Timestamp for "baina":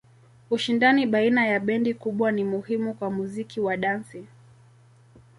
1.07-1.47